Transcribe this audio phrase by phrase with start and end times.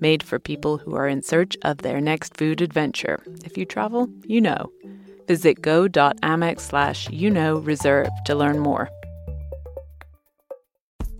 [0.00, 3.24] made for people who are in search of their next food adventure.
[3.44, 4.72] If you travel, you know.
[5.28, 8.88] Visit go.amex slash you know reserve to learn more.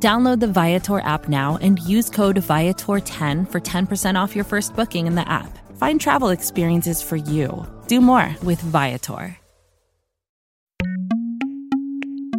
[0.00, 5.08] Download the Viator app now and use code Viator10 for 10% off your first booking
[5.08, 5.58] in the app.
[5.76, 7.66] Find travel experiences for you.
[7.88, 9.36] Do more with Viator.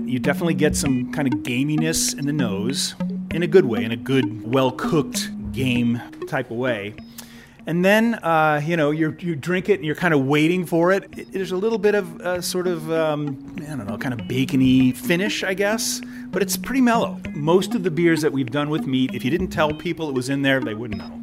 [0.06, 2.96] You definitely get some kind of gaminess in the nose,
[3.32, 6.96] in a good way, in a good, well cooked game type of way.
[7.70, 10.92] And then, uh, you know, you you drink it and you're kind of waiting for
[10.92, 11.04] it.
[11.16, 14.28] it there's a little bit of uh, sort of, um, I don't know, kind of
[14.28, 17.22] bacony finish, I guess, but it's pretty mellow.
[17.36, 20.16] Most of the beers that we've done with meat, if you didn't tell people it
[20.16, 21.22] was in there, they wouldn't know.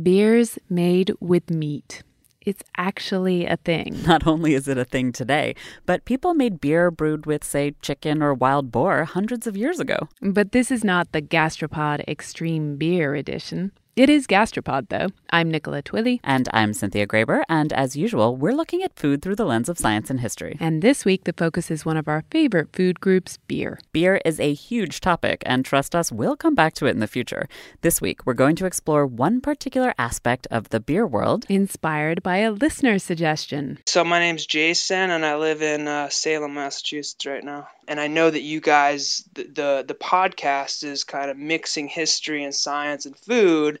[0.00, 2.04] Beers made with meat.
[2.46, 4.00] It's actually a thing.
[4.06, 8.22] Not only is it a thing today, but people made beer brewed with, say, chicken
[8.22, 10.08] or wild boar hundreds of years ago.
[10.22, 13.72] But this is not the Gastropod Extreme Beer Edition.
[14.00, 15.08] It is Gastropod, though.
[15.28, 16.20] I'm Nicola Twilley.
[16.24, 17.42] And I'm Cynthia Graber.
[17.50, 20.56] And as usual, we're looking at food through the lens of science and history.
[20.58, 23.78] And this week, the focus is one of our favorite food groups, beer.
[23.92, 27.06] Beer is a huge topic, and trust us, we'll come back to it in the
[27.06, 27.46] future.
[27.82, 32.38] This week, we're going to explore one particular aspect of the beer world, inspired by
[32.38, 33.80] a listener suggestion.
[33.84, 37.68] So, my name's Jason, and I live in uh, Salem, Massachusetts right now.
[37.90, 42.44] And I know that you guys, the, the, the podcast is kind of mixing history
[42.44, 43.80] and science and food.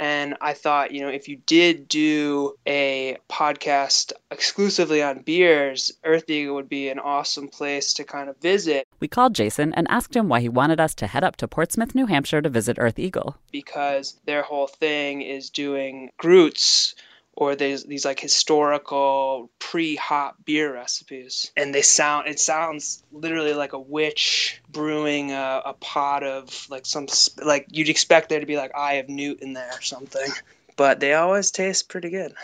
[0.00, 6.28] And I thought, you know, if you did do a podcast exclusively on beers, Earth
[6.28, 8.88] Eagle would be an awesome place to kind of visit.
[8.98, 11.94] We called Jason and asked him why he wanted us to head up to Portsmouth,
[11.94, 13.36] New Hampshire to visit Earth Eagle.
[13.52, 16.94] Because their whole thing is doing Gruits
[17.36, 21.50] or there's these like historical pre-hop beer recipes.
[21.56, 26.86] And they sound it sounds literally like a witch brewing a, a pot of like
[26.86, 27.06] some
[27.42, 30.30] like you'd expect there to be like eye of newt in there or something.
[30.76, 32.34] But they always taste pretty good.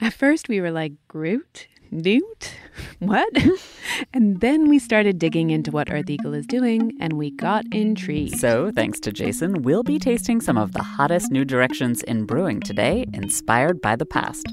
[0.00, 2.54] At first we were like groot newt?
[2.98, 3.28] What?
[4.14, 8.38] And then we started digging into what earth eagle is doing and we got intrigued.
[8.38, 12.60] So thanks to jason we'll be tasting some of the hottest new directions in brewing
[12.60, 14.46] today inspired by the past.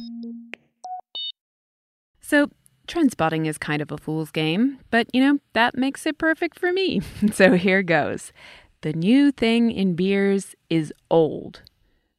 [2.19, 2.49] So
[2.87, 6.59] trend spotting is kind of a fool's game but you know that makes it perfect
[6.59, 7.01] for me.
[7.33, 8.33] So here goes.
[8.81, 11.61] The new thing in beers is old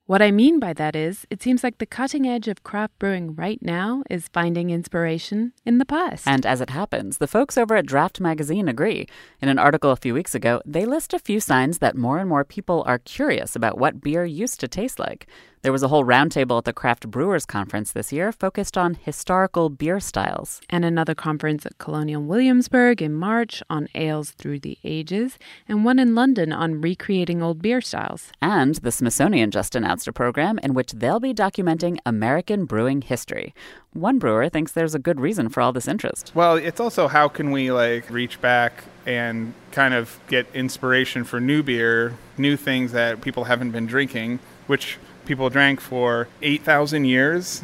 [0.09, 3.35] what I mean by that is, it seems like the cutting edge of craft brewing
[3.35, 6.27] right now is finding inspiration in the past.
[6.27, 9.07] And as it happens, the folks over at Draft Magazine agree.
[9.43, 12.27] In an article a few weeks ago, they list a few signs that more and
[12.27, 15.27] more people are curious about what beer used to taste like.
[15.63, 19.69] There was a whole roundtable at the Craft Brewers Conference this year focused on historical
[19.69, 20.61] beer styles.
[20.71, 25.37] And another conference at Colonial Williamsburg in March on ales through the ages,
[25.67, 28.31] and one in London on recreating old beer styles.
[28.41, 33.53] And the Smithsonian just announced a program in which they'll be documenting American brewing history.
[33.95, 36.31] One brewer thinks there's a good reason for all this interest.
[36.37, 41.41] Well, it's also how can we like reach back and kind of get inspiration for
[41.41, 44.39] new beer, new things that people haven't been drinking,
[44.69, 47.63] which people drank for 8,000 years.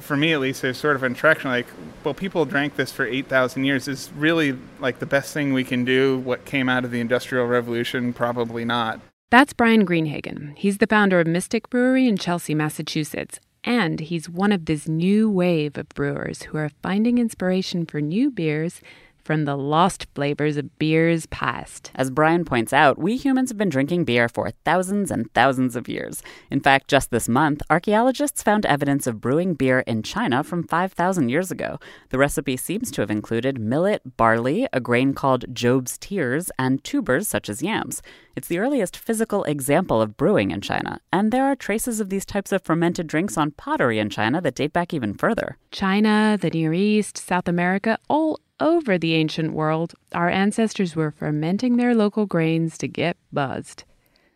[0.00, 1.66] For me, at least, there's sort of an attraction like,
[2.02, 3.86] well, people drank this for 8,000 years.
[3.86, 6.18] Is really like the best thing we can do.
[6.18, 8.12] What came out of the Industrial Revolution?
[8.12, 9.00] Probably not.
[9.30, 10.56] That's Bryan Greenhagen.
[10.56, 13.38] He's the founder of Mystic Brewery in Chelsea, Massachusetts.
[13.62, 18.30] And he's one of this new wave of brewers who are finding inspiration for new
[18.30, 18.80] beers
[19.24, 21.90] from the lost flavors of beers past.
[21.94, 25.88] As Bryan points out, we humans have been drinking beer for thousands and thousands of
[25.88, 26.22] years.
[26.50, 31.28] In fact, just this month, archaeologists found evidence of brewing beer in China from 5,000
[31.28, 31.78] years ago.
[32.10, 37.28] The recipe seems to have included millet, barley, a grain called Job's tears, and tubers
[37.28, 38.02] such as yams.
[38.34, 42.24] It's the earliest physical example of brewing in China, and there are traces of these
[42.24, 45.58] types of fermented drinks on pottery in China that date back even further.
[45.70, 51.76] China, the Near East, South America, all over the ancient world, our ancestors were fermenting
[51.76, 53.84] their local grains to get buzzed.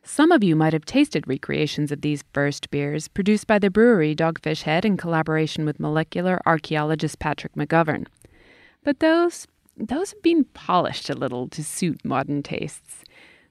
[0.02, 4.14] Some of you might have tasted recreations of these first beers produced by the brewery
[4.14, 8.06] Dogfish Head in collaboration with molecular archaeologist Patrick McGovern.
[8.84, 9.46] But those
[9.76, 13.04] those have been polished a little to suit modern tastes.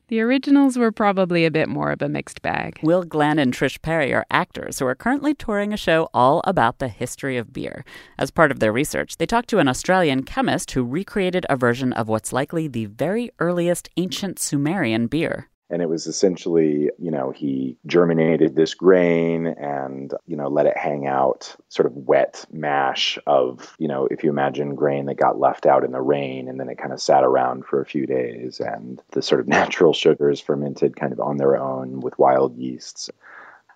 [0.07, 2.79] The originals were probably a bit more of a mixed bag.
[2.83, 6.77] Will Glenn and Trish Perry are actors who are currently touring a show all about
[6.77, 7.83] the history of beer.
[8.19, 11.91] As part of their research, they talked to an Australian chemist who recreated a version
[11.91, 17.31] of what's likely the very earliest ancient Sumerian beer and it was essentially you know
[17.31, 23.17] he germinated this grain and you know let it hang out sort of wet mash
[23.27, 26.59] of you know if you imagine grain that got left out in the rain and
[26.59, 29.93] then it kind of sat around for a few days and the sort of natural
[29.93, 33.09] sugars fermented kind of on their own with wild yeasts.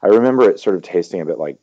[0.02, 1.58] I remember it sort of tasting a bit like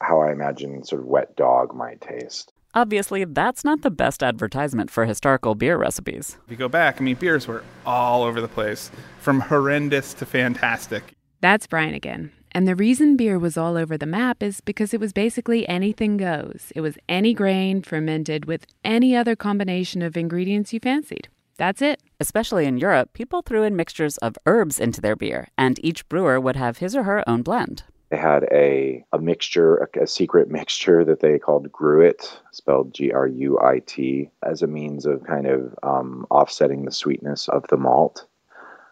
[0.00, 4.90] how i imagine sort of wet dog might taste Obviously, that's not the best advertisement
[4.90, 6.38] for historical beer recipes.
[6.44, 10.26] If you go back, I mean, beers were all over the place, from horrendous to
[10.26, 11.14] fantastic.
[11.40, 12.30] That's Bryan again.
[12.52, 16.16] And the reason beer was all over the map is because it was basically anything
[16.16, 16.72] goes.
[16.76, 21.28] It was any grain fermented with any other combination of ingredients you fancied.
[21.56, 22.00] That's it.
[22.20, 26.40] Especially in Europe, people threw in mixtures of herbs into their beer, and each brewer
[26.40, 27.82] would have his or her own blend.
[28.10, 33.12] They had a, a mixture, a, a secret mixture that they called Gruit, spelled G
[33.12, 37.64] R U I T, as a means of kind of um, offsetting the sweetness of
[37.68, 38.26] the malt.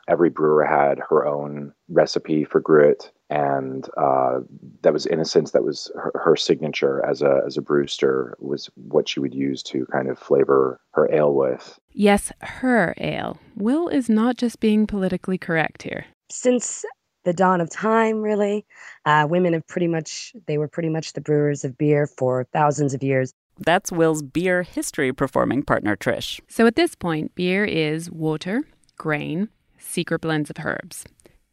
[0.09, 4.41] Every brewer had her own recipe for Gruit, and uh,
[4.83, 8.35] that was, in a sense, that was her, her signature as a as a brewster
[8.41, 11.79] was what she would use to kind of flavor her ale with.
[11.93, 13.39] Yes, her ale.
[13.57, 16.07] Will is not just being politically correct here.
[16.31, 16.85] Since
[17.25, 18.65] the dawn of time, really.
[19.05, 22.95] Uh, women have pretty much, they were pretty much the brewers of beer for thousands
[22.95, 23.33] of years.
[23.59, 26.41] That's Will's beer history performing partner, Trish.
[26.49, 28.63] So at this point, beer is water,
[28.97, 29.49] grain,
[29.79, 31.05] secret blends of herbs.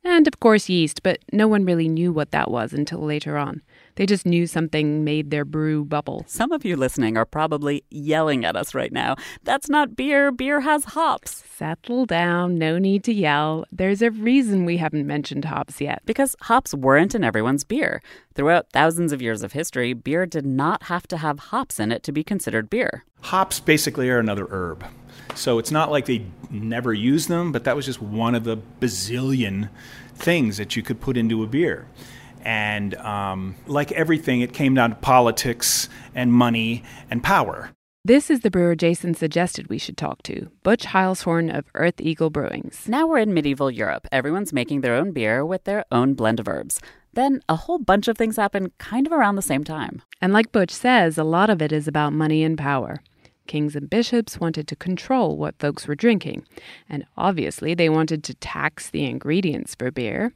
[0.04, 3.64] And of course, yeast, but no one really knew what that was until later on.
[3.96, 6.26] They just knew something made their brew bubble.
[6.28, 9.16] Some of you listening are probably yelling at us right now.
[9.44, 10.32] That's not beer.
[10.32, 11.44] Beer has hops.
[11.56, 12.58] Settle down.
[12.58, 13.66] No need to yell.
[13.72, 16.02] There's a reason we haven't mentioned hops yet.
[16.06, 18.02] Because hops weren't in everyone's beer.
[18.34, 22.04] Throughout thousands of years of history, beer did not have to have hops in it
[22.04, 23.06] to be considered beer.
[23.22, 24.86] Hops basically are another herb.
[25.36, 28.58] So it's not like they never used them, but that was just one of the
[28.80, 29.70] bazillion
[30.16, 31.88] things that you could put into a beer.
[32.46, 37.72] And um, like everything, it came down to politics and money and power.
[38.06, 42.30] This is the brewer Jason suggested we should talk to, Butch Heilshorn of Earth Eagle
[42.30, 42.88] Brewings.
[42.88, 44.08] Now we're in medieval Europe.
[44.12, 46.80] Everyone's making their own beer with their own blend of herbs.
[47.14, 50.04] Then a whole bunch of things happen kind of around the same time.
[50.22, 53.02] And like Butch says, a lot of it is about money and power.
[53.48, 56.46] Kings and bishops wanted to control what folks were drinking,
[56.88, 60.32] and obviously they wanted to tax the ingredients for beer.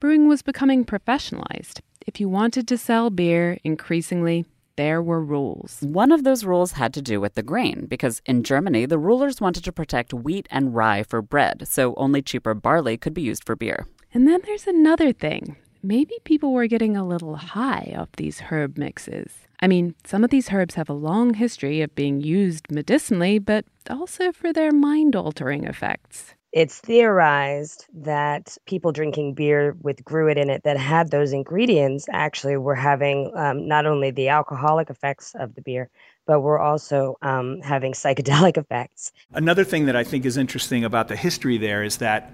[0.00, 1.80] Brewing was becoming professionalized.
[2.06, 4.46] If you wanted to sell beer, increasingly,
[4.76, 5.80] there were rules.
[5.80, 9.40] One of those rules had to do with the grain, because in Germany, the rulers
[9.40, 13.44] wanted to protect wheat and rye for bread, so only cheaper barley could be used
[13.44, 13.88] for beer.
[14.14, 15.56] And then there's another thing.
[15.82, 19.32] Maybe people were getting a little high off these herb mixes.
[19.58, 23.64] I mean, some of these herbs have a long history of being used medicinally, but
[23.90, 26.34] also for their mind altering effects.
[26.52, 32.56] It's theorized that people drinking beer with gruit in it that had those ingredients actually
[32.56, 35.90] were having um, not only the alcoholic effects of the beer,
[36.26, 39.12] but were also um, having psychedelic effects.
[39.32, 42.32] Another thing that I think is interesting about the history there is that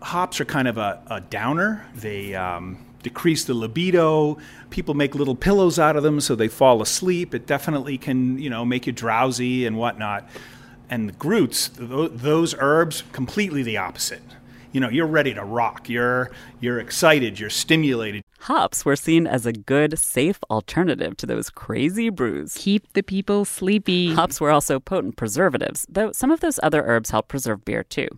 [0.00, 1.86] hops are kind of a, a downer.
[1.94, 4.38] They um, decrease the libido.
[4.70, 7.34] People make little pillows out of them so they fall asleep.
[7.34, 10.28] It definitely can, you know, make you drowsy and whatnot.
[10.88, 14.22] And the gruits, those herbs, completely the opposite.
[14.72, 15.88] You know, you're ready to rock.
[15.88, 17.40] You're you're excited.
[17.40, 18.22] You're stimulated.
[18.40, 22.54] Hops were seen as a good, safe alternative to those crazy brews.
[22.58, 24.12] Keep the people sleepy.
[24.12, 28.08] Hops were also potent preservatives, though some of those other herbs help preserve beer too.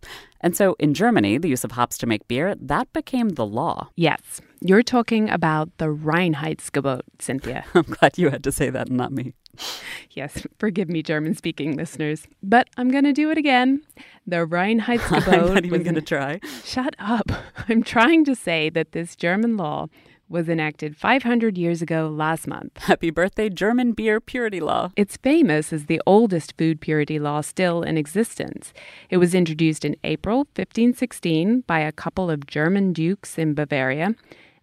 [0.41, 3.89] And so in Germany, the use of hops to make beer, that became the law.
[3.97, 4.41] Yes.
[4.61, 7.65] You're talking about the Reinheitsgebot, Cynthia.
[7.75, 9.35] I'm glad you had to say that, not me.
[10.12, 13.83] Yes, forgive me, German speaking listeners, but I'm going to do it again.
[14.27, 15.29] The Reinheitsgebot.
[15.33, 16.41] I'm not even going to try.
[16.65, 17.31] Shut up.
[17.69, 19.87] I'm trying to say that this German law
[20.29, 22.77] was enacted 500 years ago last month.
[22.79, 24.91] Happy birthday, German beer purity law.
[24.97, 28.73] It's famous as the oldest food purity law still in existence.
[29.11, 34.15] It was introduced in April 1516 by a couple of German dukes in Bavaria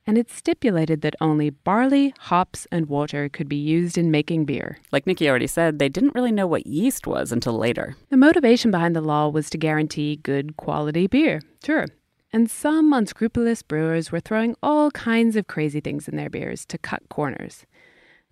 [0.08, 4.78] and it stipulated that only barley, hops, and water could be used in making beer.
[4.92, 7.96] Like Nikki already said, they didn't really know what yeast was until later.
[8.10, 11.88] The motivation behind the law was to guarantee good quality beer, sure.
[12.32, 16.78] And some unscrupulous brewers were throwing all kinds of crazy things in their beers to
[16.78, 17.66] cut corners.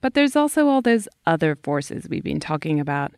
[0.01, 3.13] But there's also all those other forces we've been talking about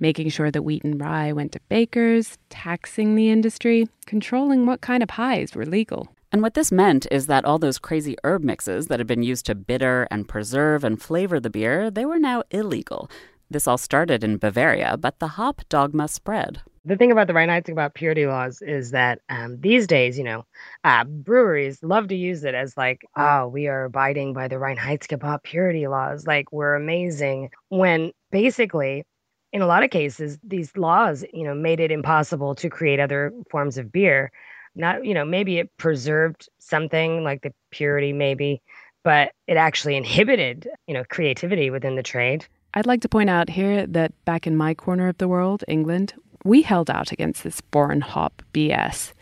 [0.00, 5.02] making sure that wheat and rye went to bakers, taxing the industry, controlling what kind
[5.02, 6.08] of pies were legal.
[6.30, 9.46] And what this meant is that all those crazy herb mixes that had been used
[9.46, 13.10] to bitter and preserve and flavor the beer, they were now illegal.
[13.50, 16.60] This all started in Bavaria, but the hop dogma spread.
[16.84, 20.44] The thing about the Reinheitsgebot purity laws is that um, these days, you know,
[20.84, 25.42] uh, breweries love to use it as like, oh, we are abiding by the Reinheitsgebot
[25.42, 27.50] purity laws, like we're amazing.
[27.68, 29.04] When basically
[29.52, 33.32] in a lot of cases, these laws, you know, made it impossible to create other
[33.50, 34.30] forms of beer.
[34.74, 38.62] Not, you know, maybe it preserved something like the purity, maybe,
[39.02, 42.46] but it actually inhibited, you know, creativity within the trade.
[42.74, 46.14] I'd like to point out here that back in my corner of the world, England,
[46.44, 49.12] we held out against this foreign hop BS.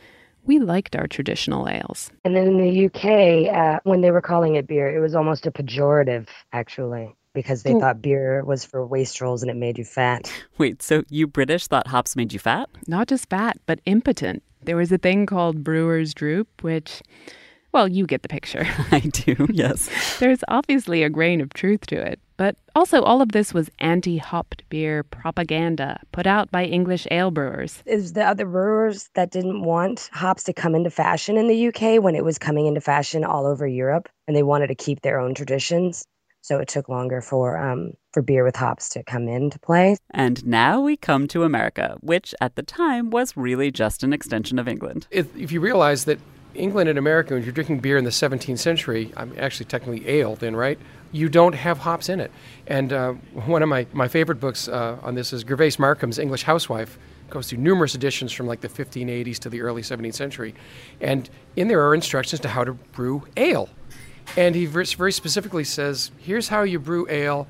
[0.45, 2.11] We liked our traditional ales.
[2.25, 5.47] And then in the UK, uh, when they were calling it beer, it was almost
[5.47, 10.33] a pejorative, actually because they thought beer was for wastrels and it made you fat.
[10.59, 12.67] Wait, so you British thought hops made you fat?
[12.89, 14.43] Not just fat, but impotent.
[14.67, 17.01] There was a thing called brewer's droop, which,
[17.73, 18.67] well, you get the picture.
[18.91, 19.89] I do, yes.
[20.19, 24.19] There's obviously a grain of truth to it, but also all of this was anti
[24.19, 27.81] hopped beer propaganda put out by English ale brewers.
[27.87, 31.69] It was the other brewers that didn't want hops to come into fashion in the
[31.69, 35.01] UK when it was coming into fashion all over Europe, and they wanted to keep
[35.03, 36.05] their own traditions
[36.47, 39.97] so it took longer for um, for beer with hops to come into play.
[40.13, 44.59] And now we come to America, which at the time was really just an extension
[44.61, 45.09] of England.
[45.11, 46.21] If, if you realize that
[46.55, 50.37] England and America, when you're drinking beer in the 17th century, I'm actually technically ale
[50.37, 50.79] then, right?
[51.11, 52.31] You don't have hops in it.
[52.69, 56.45] And uh, one of my, my favorite books uh, on this is Gervase Markham's English
[56.45, 56.97] Housewife.
[57.29, 60.55] goes through numerous editions from like the 1580s to the early 17th century.
[61.01, 63.69] And in there are instructions to how to brew ale.
[64.37, 67.47] And he very specifically says, here's how you brew ale,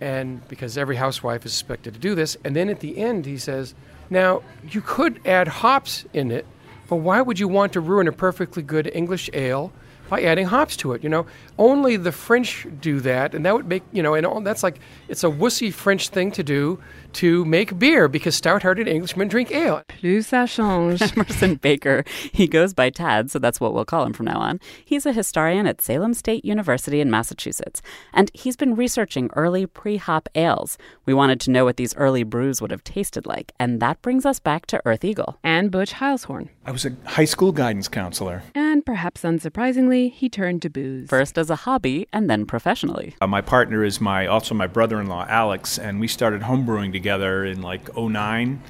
[0.00, 2.36] and because every housewife is expected to do this.
[2.44, 3.74] And then at the end, he says,
[4.10, 6.46] now you could add hops in it,
[6.88, 9.72] but why would you want to ruin a perfectly good English ale
[10.08, 11.02] by adding hops to it.
[11.02, 11.26] You know,
[11.58, 14.78] only the French do that, and that would make you know, and all, that's like
[15.08, 16.80] it's a wussy French thing to do
[17.16, 19.82] to make beer because stout-hearted Englishmen drink ale.
[19.88, 21.00] Plus ça change.
[21.16, 24.60] Emerson Baker, he goes by Tad, so that's what we'll call him from now on.
[24.84, 27.80] He's a historian at Salem State University in Massachusetts,
[28.12, 30.76] and he's been researching early pre-hop ales.
[31.06, 34.26] We wanted to know what these early brews would have tasted like, and that brings
[34.26, 36.50] us back to Earth Eagle and Butch Heilshorn.
[36.66, 38.42] I was a high school guidance counselor.
[38.54, 41.08] And perhaps unsurprisingly, he turned to booze.
[41.08, 43.14] First as a hobby and then professionally.
[43.22, 47.62] Uh, my partner is my also my brother-in-law Alex, and we started homebrewing together in
[47.62, 48.62] like 09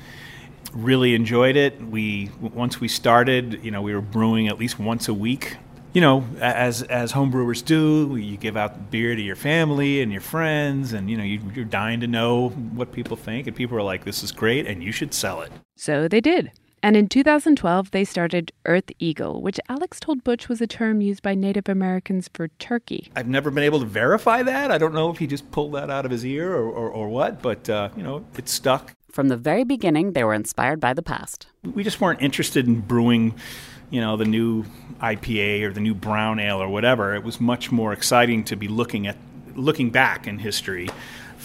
[0.72, 1.80] really enjoyed it.
[1.80, 5.56] We once we started you know we were brewing at least once a week.
[5.92, 10.20] You know as as homebrewers do you give out beer to your family and your
[10.20, 13.82] friends and you know you, you're dying to know what people think and people are
[13.82, 15.50] like this is great and you should sell it.
[15.76, 16.52] So they did
[16.82, 21.22] and in 2012, they started Earth Eagle, which Alex told Butch was a term used
[21.22, 23.10] by Native Americans for turkey.
[23.16, 24.70] I've never been able to verify that.
[24.70, 27.08] I don't know if he just pulled that out of his ear or, or, or
[27.08, 28.92] what, but, uh, you know, it stuck.
[29.10, 31.46] From the very beginning, they were inspired by the past.
[31.64, 33.34] We just weren't interested in brewing,
[33.90, 34.64] you know, the new
[35.00, 37.14] IPA or the new brown ale or whatever.
[37.14, 39.16] It was much more exciting to be looking at
[39.54, 40.88] looking back in history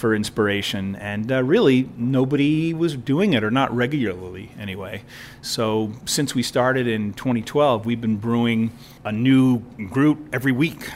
[0.02, 5.04] for inspiration, and uh, really nobody was doing it, or not regularly anyway.
[5.42, 8.72] So since we started in 2012, we've been brewing
[9.04, 9.60] a new
[9.92, 10.90] Gruit every week,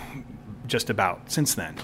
[0.66, 1.76] just about since then.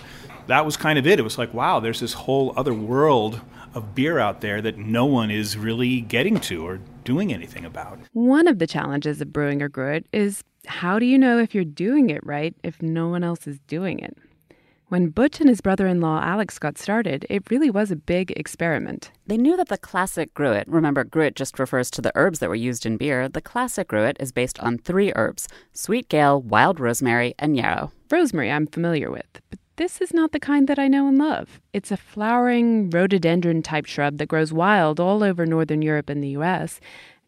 [0.49, 1.21] That was kind of it.
[1.21, 3.41] It was like, wow, there's this whole other world
[3.73, 8.01] of beer out there that no one is really getting to or doing anything about.
[8.15, 11.63] One of the challenges of brewing a Gruit is how do you know if you're
[11.63, 14.19] doing it right if no one else is doing it?
[14.93, 18.31] When Butch and his brother in law Alex got started, it really was a big
[18.33, 19.11] experiment.
[19.27, 22.55] They knew that the classic Gruit, remember, Gruit just refers to the herbs that were
[22.55, 27.35] used in beer, the classic Gruit is based on three herbs sweet gale, wild rosemary,
[27.39, 27.91] and yarrow.
[28.11, 31.63] Rosemary I'm familiar with, but this is not the kind that I know and love.
[31.73, 36.37] It's a flowering rhododendron type shrub that grows wild all over northern Europe and the
[36.37, 36.81] US.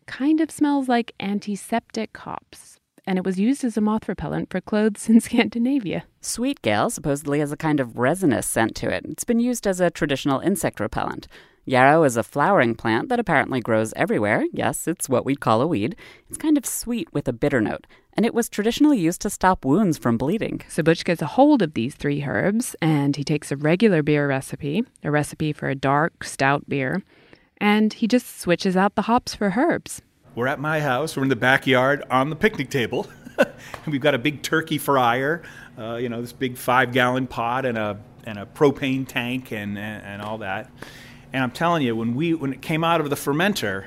[0.05, 2.74] Kind of smells like antiseptic hops
[3.07, 6.05] and it was used as a moth repellent for clothes in Scandinavia.
[6.21, 9.05] Sweet gale supposedly has a kind of resinous scent to it.
[9.09, 11.29] It's been used as a traditional insect repellent.
[11.67, 14.45] Yarrow is a flowering plant that apparently grows everywhere.
[14.53, 15.97] Yes, it's what we'd call a weed.
[16.29, 19.65] It's kind of sweet with a bitter note, and it was traditionally used to stop
[19.65, 20.61] wounds from bleeding.
[20.69, 24.29] So Butch gets a hold of these three herbs and he takes a regular beer
[24.29, 27.03] recipe, a recipe for a dark, stout beer,
[27.59, 30.03] and he just switches out the hops for herbs.
[30.35, 31.17] We're at my house.
[31.17, 33.07] We're in the backyard on the picnic table.
[33.87, 35.43] We've got a big turkey fryer,
[35.79, 39.79] uh, you know, this big five gallon pot and a and a propane tank and,
[39.79, 40.71] and, and all that.
[41.33, 43.87] And I'm telling you, when we when it came out of the fermenter,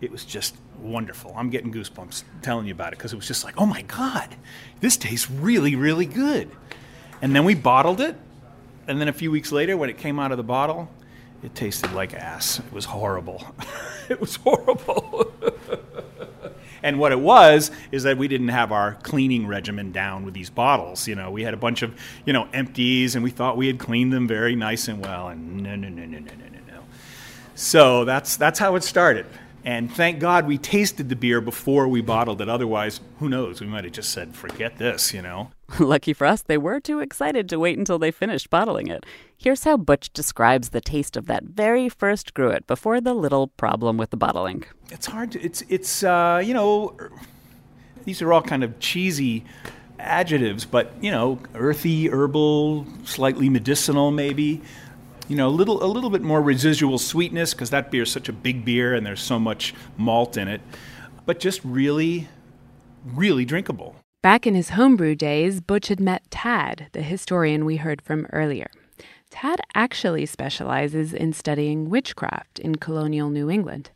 [0.00, 1.32] it was just wonderful.
[1.36, 4.34] I'm getting goosebumps telling you about it because it was just like, oh my god,
[4.80, 6.50] this tastes really really good.
[7.22, 8.16] And then we bottled it,
[8.88, 10.90] and then a few weeks later, when it came out of the bottle,
[11.44, 12.58] it tasted like ass.
[12.58, 13.44] It was horrible.
[14.08, 15.32] it was horrible.
[16.82, 20.50] and what it was is that we didn't have our cleaning regimen down with these
[20.50, 21.08] bottles.
[21.08, 23.78] You know, we had a bunch of, you know, empties and we thought we had
[23.78, 25.28] cleaned them very nice and well.
[25.28, 26.80] And no, no, no, no, no, no, no, no.
[27.54, 29.26] So that's, that's how it started.
[29.64, 32.48] And thank God we tasted the beer before we bottled it.
[32.48, 33.60] Otherwise, who knows?
[33.60, 35.50] We might have just said, forget this, you know?
[35.80, 39.04] Lucky for us, they were too excited to wait until they finished bottling it.
[39.36, 43.96] Here's how Butch describes the taste of that very first gruit before the little problem
[43.96, 44.64] with the bottling.
[44.90, 46.96] It's hard to, it's, it's, uh, you know,
[48.04, 49.44] these are all kind of cheesy
[49.98, 54.62] adjectives, but, you know, earthy, herbal, slightly medicinal, maybe
[55.28, 58.28] you know, a little a little bit more residual sweetness because that beer is such
[58.28, 60.60] a big beer and there's so much malt in it,
[61.24, 62.28] but just really,
[63.04, 63.95] really drinkable.
[64.26, 68.68] Back in his homebrew days, Butch had met Tad, the historian we heard from earlier.
[69.30, 73.90] Tad actually specializes in studying witchcraft in colonial New England.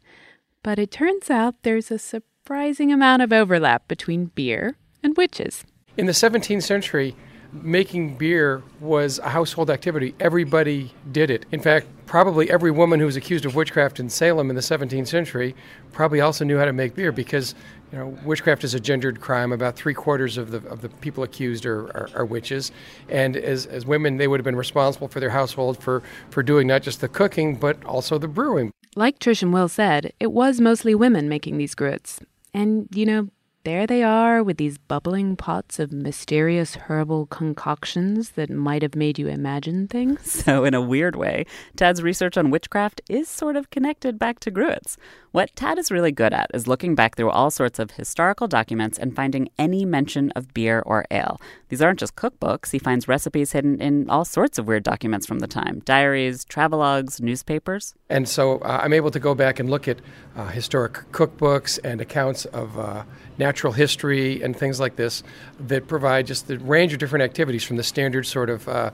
[0.62, 5.64] But it turns out there's a surprising amount of overlap between beer and witches.
[5.96, 7.16] In the 17th century,
[7.52, 10.14] making beer was a household activity.
[10.20, 11.46] Everybody did it.
[11.50, 15.08] In fact, probably every woman who was accused of witchcraft in Salem in the 17th
[15.08, 15.54] century
[15.92, 17.54] probably also knew how to make beer because
[17.92, 19.52] you know witchcraft is a gendered crime.
[19.52, 22.72] About three quarters of the of the people accused are, are, are witches,
[23.08, 26.66] and as, as women, they would have been responsible for their household for for doing
[26.66, 28.72] not just the cooking but also the brewing.
[28.96, 32.20] Like Trish and Will said, it was mostly women making these gruits.
[32.52, 33.28] And, you know,
[33.64, 39.18] there they are with these bubbling pots of mysterious herbal concoctions that might have made
[39.18, 40.44] you imagine things.
[40.50, 41.44] So, in a weird way,
[41.76, 44.96] Tad's research on witchcraft is sort of connected back to Gruit's.
[45.32, 48.98] What Tad is really good at is looking back through all sorts of historical documents
[48.98, 51.40] and finding any mention of beer or ale.
[51.68, 55.40] These aren't just cookbooks, he finds recipes hidden in all sorts of weird documents from
[55.40, 57.94] the time diaries, travelogues, newspapers.
[58.08, 59.98] And so uh, I'm able to go back and look at
[60.36, 63.04] uh, historic cookbooks and accounts of uh,
[63.38, 65.22] natural history and things like this
[65.58, 68.90] that provide just the range of different activities from the standard sort of uh,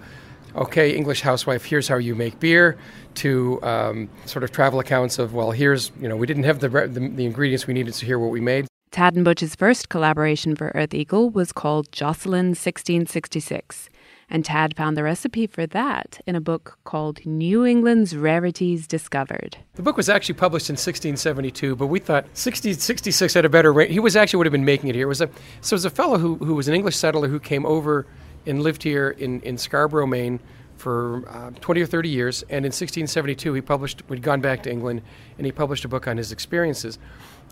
[0.57, 2.77] okay, English housewife, here's how you make beer,
[3.14, 6.69] to um, sort of travel accounts of, well, here's, you know, we didn't have the,
[6.69, 8.66] the, the ingredients we needed, so here what we made.
[8.90, 13.90] Tad and Butch's first collaboration for Earth Eagle was called Josselyn 1666.
[14.29, 19.57] And Tad found the recipe for that in a book called New England's Rarities Discovered.
[19.75, 23.91] The book was actually published in 1672, but we thought 1666 had a better rate.
[23.91, 25.05] He was actually would have been making it here.
[25.05, 27.39] It was a, so it was a fellow who, who was an English settler who
[27.39, 28.07] came over
[28.47, 30.41] and lived here in, in Scarborough, Maine
[30.77, 32.43] for uh, 20 or 30 years.
[32.43, 35.03] And in 1672, he published, we'd gone back to England,
[35.39, 36.99] and he published a book on his experiences.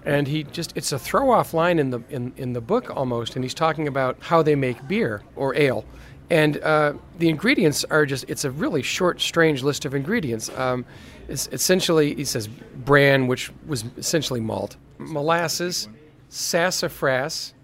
[0.05, 3.37] And he just, it's a throw off line in the, in, in the book almost.
[3.37, 5.85] And he's talking about how they make beer or ale.
[6.31, 10.49] And uh, the ingredients are just, it's a really short, strange list of ingredients.
[10.57, 10.85] Um,
[11.29, 15.89] it's essentially, he says, bran, which was essentially malt, molasses,
[16.29, 17.55] sassafras,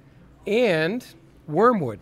[0.47, 1.05] and
[1.47, 2.01] wormwood.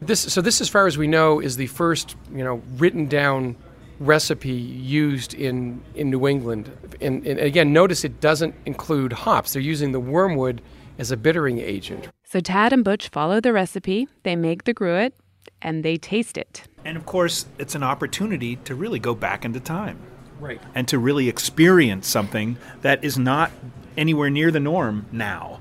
[0.00, 3.56] This, so this, as far as we know, is the first you know written down
[4.00, 6.70] recipe used in, in New England.
[7.00, 9.52] And, and again, notice it doesn't include hops.
[9.52, 10.60] They're using the wormwood
[10.98, 12.08] as a bittering agent.
[12.24, 14.08] So Tad and Butch follow the recipe.
[14.24, 15.14] They make the gruit,
[15.62, 16.62] and they taste it.
[16.84, 19.98] And of course, it's an opportunity to really go back into time.
[20.40, 20.60] Right.
[20.74, 23.52] And to really experience something that is not
[23.96, 25.60] anywhere near the norm now.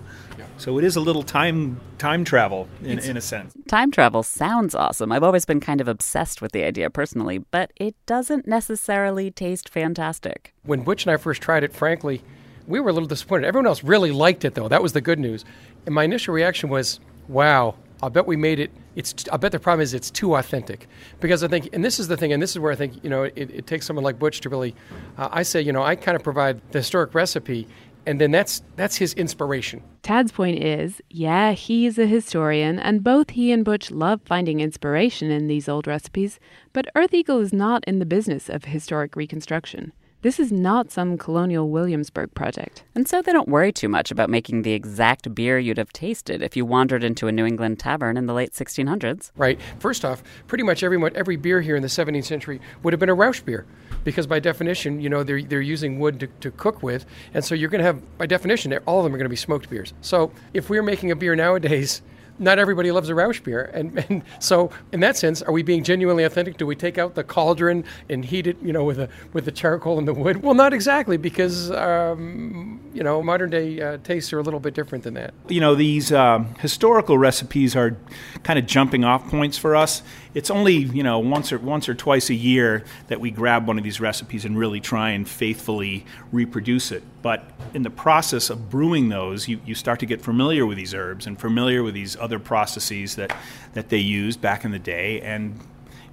[0.58, 3.52] So it is a little time time travel in, in a sense.
[3.68, 5.12] Time travel sounds awesome.
[5.12, 9.70] I've always been kind of obsessed with the idea personally, but it doesn't necessarily taste
[9.70, 10.54] fantastic.
[10.62, 12.22] When Butch and I first tried it, frankly,
[12.68, 13.48] we were a little disappointed.
[13.48, 14.68] Everyone else really liked it, though.
[14.68, 15.46] That was the good news.
[15.88, 18.72] And my initial reaction was, "Wow, I bet we made it.
[18.96, 19.14] It's.
[19.32, 20.88] I bet the problem is it's too authentic."
[21.20, 23.10] Because I think, and this is the thing, and this is where I think you
[23.10, 24.76] know it, it takes someone like Butch to really.
[25.18, 27.68] Uh, I say, you know, I kind of provide the historic recipe,
[28.06, 29.84] and then that's that's his inspiration.
[30.02, 35.30] Tad's point is, yeah, he's a historian, and both he and Butch love finding inspiration
[35.30, 36.40] in these old recipes,
[36.74, 39.94] but Earth Eagle is not in the business of historic reconstruction.
[40.24, 42.84] This is not some colonial Williamsburg project.
[42.94, 46.44] And so they don't worry too much about making the exact beer you'd have tasted
[46.44, 49.32] if you wandered into a New England tavern in the late 1600s.
[49.36, 49.60] Right.
[49.80, 53.10] First off, pretty much everyone, every beer here in the 17th century would have been
[53.10, 53.66] a Rauch beer
[54.04, 57.08] because by definition, you know, they're, they're using wood to, to cook with.
[57.34, 59.36] And so you're going to have, by definition, all of them are going to be
[59.36, 59.92] smoked beers.
[60.02, 62.04] So if we're making a beer nowadays,
[62.40, 63.70] not everybody loves a Rauch beer.
[63.74, 66.58] And, and so, in that sense, are we being genuinely authentic?
[66.58, 69.52] Do we take out the cauldron and heat it, you know, with, a, with the
[69.52, 70.44] charcoal and the wood?
[70.44, 74.74] Well, not exactly, because, um, you know, modern day uh, tastes are a little bit
[74.74, 75.34] different than that.
[75.48, 77.98] You know, these um, historical recipes are
[78.44, 80.04] kind of jumping off points for us.
[80.34, 83.78] It's only, you know, once or, once or twice a year that we grab one
[83.78, 87.04] of these recipes and really try and faithfully reproduce it.
[87.22, 90.94] But in the process of brewing those, you, you start to get familiar with these
[90.94, 93.36] herbs and familiar with these other processes that,
[93.74, 95.20] that they used back in the day.
[95.20, 95.60] And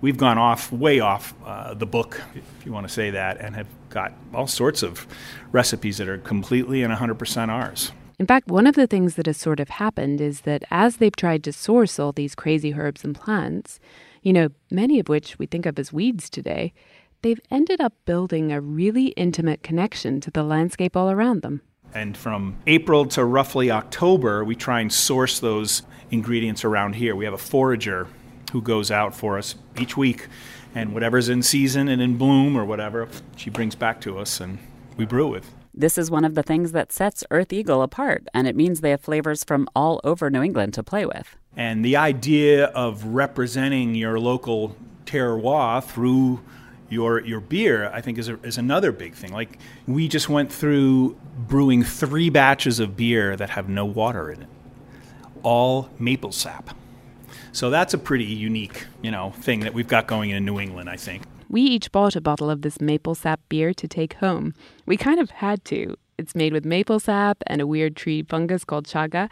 [0.01, 3.55] we've gone off, way off uh, the book, if you want to say that, and
[3.55, 5.07] have got all sorts of
[5.53, 7.93] recipes that are completely and 100% ours.
[8.19, 11.15] In fact, one of the things that has sort of happened is that as they've
[11.15, 13.79] tried to source all these crazy herbs and plants,
[14.23, 16.73] you know, many of which we think of as weeds today,
[17.23, 21.61] they've ended up building a really intimate connection to the landscape all around them.
[21.95, 27.17] And from April to roughly October, we try and source those ingredients around here.
[27.17, 28.07] We have a forager
[28.53, 30.27] who goes out for us each week,
[30.75, 34.59] and whatever's in season and in bloom or whatever, she brings back to us and
[34.97, 35.51] we brew with.
[35.75, 38.91] This is one of the things that sets Earth Eagle apart, and it means they
[38.91, 41.37] have flavors from all over New England to play with.
[41.57, 46.41] And the idea of representing your local terroir through
[46.91, 49.33] your your beer, I think, is, a, is another big thing.
[49.33, 54.43] Like we just went through brewing three batches of beer that have no water in
[54.43, 54.49] it,
[55.43, 56.77] all maple sap.
[57.53, 60.89] So that's a pretty unique, you know, thing that we've got going in New England,
[60.89, 61.25] I think.
[61.49, 64.55] We each bought a bottle of this maple sap beer to take home.
[64.87, 65.97] We kind of had to.
[66.19, 69.31] It's made with maple sap and a weird tree fungus called chaga,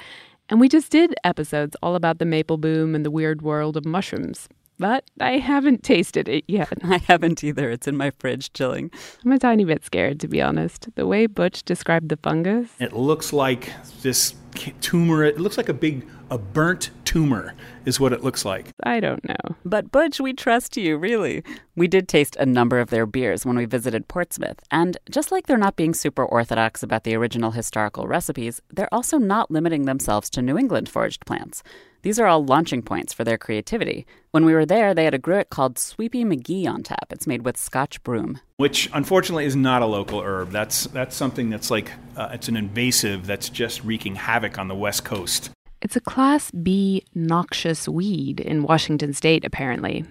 [0.48, 3.85] and we just did episodes all about the maple boom and the weird world of
[3.85, 4.48] mushrooms
[4.79, 6.72] but I haven't tasted it yet.
[6.85, 7.70] I haven't either.
[7.70, 8.90] It's in my fridge chilling.
[9.24, 10.88] I'm a tiny bit scared, to be honest.
[10.94, 12.68] The way Butch described the fungus.
[12.79, 14.35] It looks like this
[14.81, 15.24] tumor.
[15.24, 17.55] It looks like a big, a burnt tumor,
[17.87, 18.66] is what it looks like.
[18.83, 19.57] I don't know.
[19.64, 21.42] But Butch, we trust you, really.
[21.74, 24.61] We did taste a number of their beers when we visited Portsmouth.
[24.70, 29.16] And just like they're not being super orthodox about the original historical recipes, they're also
[29.16, 31.62] not limiting themselves to New England foraged plants.
[32.02, 34.07] These are all launching points for their creativity.
[34.31, 37.07] When we were there, they had a gruit called Sweepy McGee on tap.
[37.11, 40.50] It's made with Scotch broom, which unfortunately is not a local herb.
[40.50, 44.74] That's that's something that's like uh, it's an invasive that's just wreaking havoc on the
[44.74, 45.50] West Coast.
[45.83, 50.05] It's a Class B noxious weed in Washington state, apparently.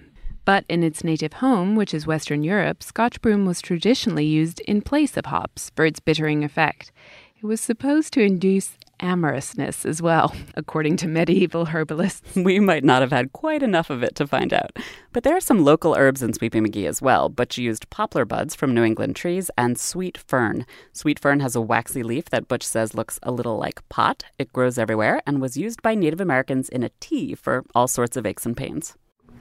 [0.44, 4.80] But in its native home, which is Western Europe, Scotch broom was traditionally used in
[4.80, 6.92] place of hops for its bittering effect.
[7.36, 12.36] It was supposed to induce amorousness as well, according to medieval herbalists.
[12.36, 14.76] We might not have had quite enough of it to find out.
[15.12, 17.28] But there are some local herbs in Sweepy McGee as well.
[17.28, 20.66] Butch used poplar buds from New England trees and sweet fern.
[20.92, 24.24] Sweet fern has a waxy leaf that Butch says looks a little like pot.
[24.38, 28.16] It grows everywhere and was used by Native Americans in a tea for all sorts
[28.16, 28.94] of aches and pains.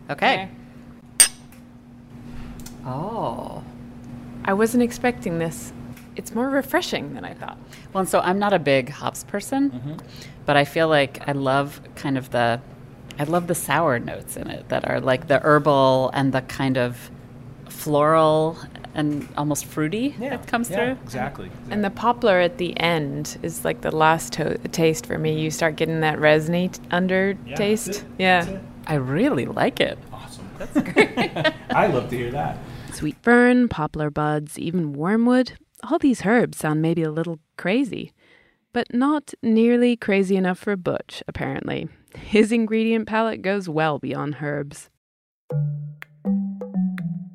[0.09, 0.33] Okay.
[0.33, 0.49] okay.
[2.85, 3.63] Oh.
[4.45, 5.73] I wasn't expecting this
[6.15, 7.57] it's more refreshing than I thought.
[7.93, 9.93] Well, and so I'm not a big hops person, mm-hmm.
[10.45, 12.61] but I feel like I love kind of the,
[13.19, 16.77] I love the sour notes in it that are like the herbal and the kind
[16.77, 17.09] of
[17.69, 18.57] floral
[18.93, 21.03] and almost fruity yeah, that comes yeah, through.
[21.03, 25.17] Exactly, exactly, And the poplar at the end is like the last to- taste for
[25.17, 25.39] me.
[25.39, 28.05] You start getting that resiny t- under yeah, taste.
[28.17, 28.59] yeah.
[28.87, 29.97] I really like it.
[30.13, 30.49] Awesome.
[30.57, 31.17] That's great.
[31.71, 32.57] I love to hear that.
[32.93, 38.11] Sweet fern, poplar buds, even wormwood all these herbs sound maybe a little crazy,
[38.73, 41.87] but not nearly crazy enough for Butch, apparently.
[42.15, 44.89] His ingredient palette goes well beyond herbs.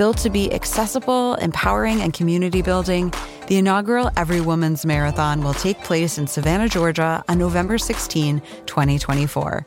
[0.00, 3.12] Built to be accessible, empowering, and community building,
[3.48, 9.66] the inaugural Every Woman's Marathon will take place in Savannah, Georgia on November 16, 2024.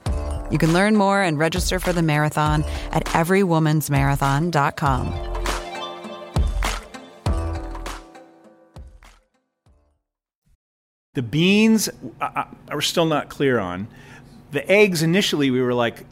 [0.50, 5.14] You can learn more and register for the marathon at everywomansmarathon.com.
[11.14, 11.90] The beans,
[12.72, 13.88] we're still not clear on.
[14.50, 16.08] The eggs, initially, we were like,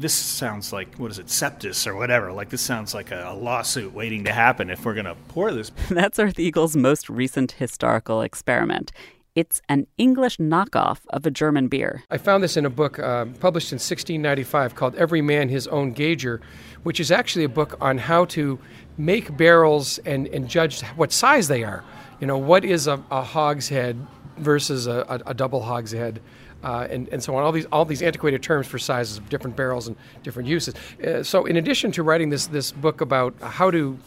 [0.00, 3.34] this sounds like what is it septis or whatever like this sounds like a, a
[3.34, 7.52] lawsuit waiting to happen if we're going to pour this that's earth eagle's most recent
[7.52, 8.92] historical experiment
[9.34, 12.04] it's an English knockoff of a German beer.
[12.08, 15.92] I found this in a book uh, published in 1695 called Every Man His Own
[15.92, 16.40] Gauger,
[16.84, 18.60] which is actually a book on how to
[18.96, 21.82] make barrels and, and judge what size they are.
[22.20, 23.96] You know, what is a, a hogshead
[24.36, 26.20] versus a, a, a double hogshead?
[26.64, 27.42] Uh, and, and so on.
[27.44, 30.74] All these all these antiquated terms for sizes of different barrels and different uses.
[31.04, 33.98] Uh, so, in addition to writing this this book about how to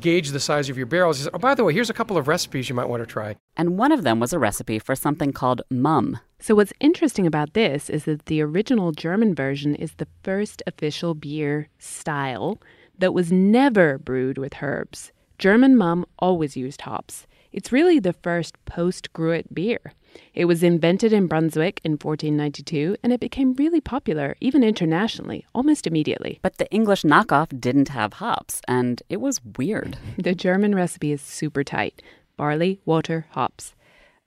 [0.00, 2.16] gauge the size of your barrels, he said, "Oh, by the way, here's a couple
[2.16, 4.94] of recipes you might want to try." And one of them was a recipe for
[4.94, 6.18] something called mum.
[6.38, 11.14] So, what's interesting about this is that the original German version is the first official
[11.14, 12.60] beer style
[12.98, 15.12] that was never brewed with herbs.
[15.38, 17.26] German mum always used hops.
[17.52, 19.92] It's really the first post Gruit beer.
[20.34, 25.86] It was invented in Brunswick in 1492 and it became really popular, even internationally, almost
[25.86, 26.38] immediately.
[26.42, 29.98] But the English knockoff didn't have hops, and it was weird.
[30.18, 32.02] the German recipe is super tight
[32.38, 33.74] barley, water, hops.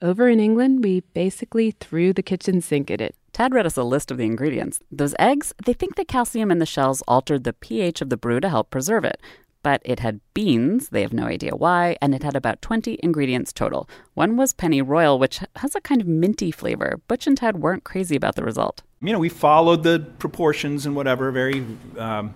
[0.01, 3.15] Over in England, we basically threw the kitchen sink at it.
[3.33, 4.79] Tad read us a list of the ingredients.
[4.91, 8.39] Those eggs, they think the calcium in the shells altered the pH of the brew
[8.39, 9.19] to help preserve it
[9.65, 13.51] but it had beans, they have no idea why, and it had about 20 ingredients
[13.51, 13.89] total.
[14.13, 17.01] One was pennyroyal, which has a kind of minty flavor.
[17.08, 18.84] Butch and Ted weren't crazy about the result.
[19.01, 21.65] You know, we followed the proportions and whatever very,
[21.97, 22.36] um,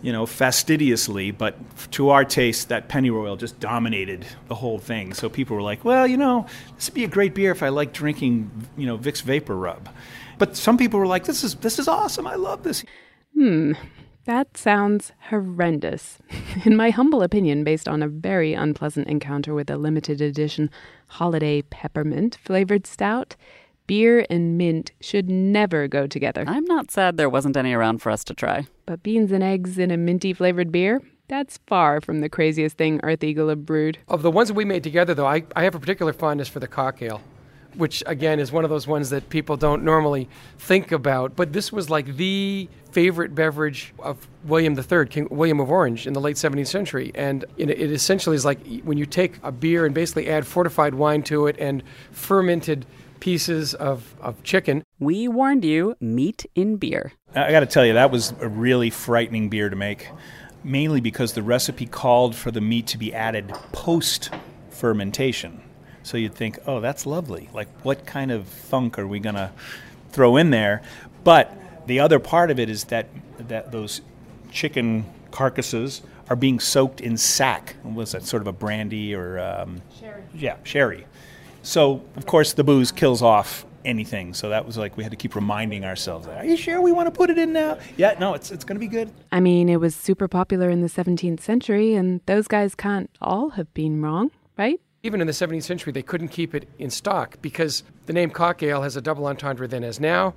[0.00, 1.56] you know, fastidiously, but
[1.90, 5.12] to our taste, that pennyroyal just dominated the whole thing.
[5.12, 7.68] So people were like, well, you know, this would be a great beer if I
[7.68, 9.88] like drinking, you know, Vicks VapoRub.
[10.38, 12.26] But some people were like, this is, this is awesome.
[12.26, 12.82] I love this.
[13.34, 13.74] Hmm.
[14.24, 16.18] That sounds horrendous.
[16.64, 20.70] In my humble opinion, based on a very unpleasant encounter with a limited edition
[21.08, 23.34] holiday peppermint flavored stout,
[23.88, 26.44] beer and mint should never go together.
[26.46, 28.66] I'm not sad there wasn't any around for us to try.
[28.86, 31.00] But beans and eggs in a minty flavored beer?
[31.26, 33.98] That's far from the craziest thing Earth Eagle have brewed.
[34.06, 36.60] Of the ones that we made together, though, I, I have a particular fondness for
[36.60, 37.22] the cocktail
[37.76, 41.36] which again is one of those ones that people don't normally think about.
[41.36, 46.12] But this was like the favorite beverage of William III, King William of Orange, in
[46.12, 47.12] the late 17th century.
[47.14, 50.94] And it, it essentially is like when you take a beer and basically add fortified
[50.94, 52.86] wine to it and fermented
[53.22, 54.82] pieces of, of chicken.
[54.98, 57.12] We warned you meat in beer.
[57.36, 60.08] I got to tell you, that was a really frightening beer to make,
[60.64, 64.30] mainly because the recipe called for the meat to be added post
[64.70, 65.62] fermentation.
[66.02, 67.48] So you'd think, oh, that's lovely.
[67.52, 69.50] Like, what kind of funk are we going to
[70.10, 70.82] throw in there?
[71.24, 73.06] But the other part of it is that,
[73.38, 74.00] that those
[74.50, 77.76] chicken carcasses are being soaked in sack.
[77.84, 80.22] Was that sort of a brandy or um, sherry?
[80.34, 81.06] Yeah, sherry.
[81.62, 84.34] So of course the booze kills off anything.
[84.34, 86.26] So that was like we had to keep reminding ourselves.
[86.26, 87.78] Are you sure we want to put it in now?
[87.96, 89.10] Yeah, no, it's it's going to be good.
[89.30, 93.50] I mean, it was super popular in the 17th century, and those guys can't all
[93.50, 94.80] have been wrong, right?
[95.04, 98.62] Even in the 17th century, they couldn't keep it in stock because the name cock
[98.62, 100.34] ale has a double entendre then as now.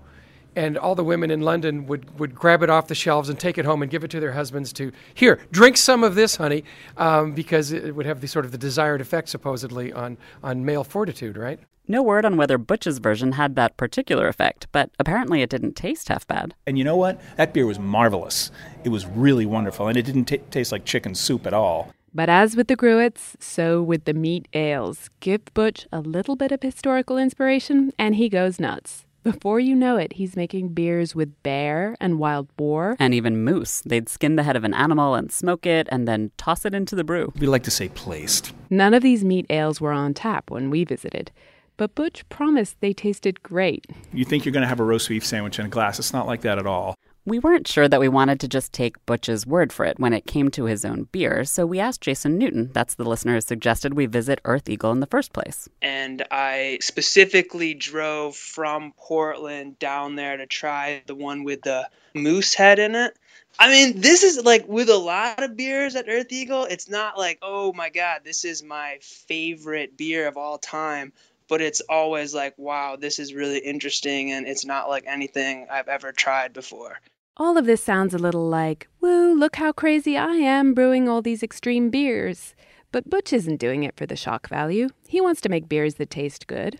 [0.55, 3.57] and all the women in London would, would grab it off the shelves and take
[3.57, 6.63] it home and give it to their husbands to here drink some of this honey
[6.95, 10.85] um, because it would have the sort of the desired effect supposedly on on male
[10.85, 15.51] fortitude right no word on whether Butch's version had that particular effect, but apparently it
[15.51, 16.55] didn't taste half bad.
[16.65, 17.21] And you know what?
[17.37, 18.49] That beer was marvelous.
[18.83, 21.93] It was really wonderful, and it didn't t- taste like chicken soup at all.
[22.15, 25.09] But as with the Gruits, so with the meat ales.
[25.19, 29.05] Give Butch a little bit of historical inspiration, and he goes nuts.
[29.23, 32.95] Before you know it, he's making beers with bear and wild boar.
[32.99, 33.81] And even moose.
[33.85, 36.95] They'd skin the head of an animal and smoke it and then toss it into
[36.95, 37.33] the brew.
[37.37, 38.53] We like to say placed.
[38.69, 41.31] None of these meat ales were on tap when we visited.
[41.75, 43.87] But Butch promised they tasted great.
[44.13, 45.99] You think you're going to have a roast beef sandwich in a glass.
[45.99, 46.95] It's not like that at all.
[47.27, 50.27] We weren't sure that we wanted to just take Butch's word for it when it
[50.27, 52.69] came to his own beer, so we asked Jason Newton.
[52.71, 55.67] That's the listener who suggested we visit Earth Eagle in the first place.
[55.81, 62.53] And I specifically drove from Portland down there to try the one with the moose
[62.53, 63.17] head in it.
[63.57, 67.17] I mean, this is like with a lot of beers at Earth Eagle, it's not
[67.17, 71.11] like, oh my God, this is my favorite beer of all time
[71.47, 75.87] but it's always like, wow, this is really interesting and it's not like anything I've
[75.87, 76.99] ever tried before.
[77.37, 81.21] All of this sounds a little like, woo, look how crazy I am brewing all
[81.21, 82.55] these extreme beers.
[82.93, 84.87] But Butch isn't doing it for the shock value.
[85.05, 86.79] He wants to make beers that taste good.